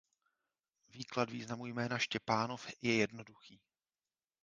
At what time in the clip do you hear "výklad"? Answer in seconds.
0.87-1.29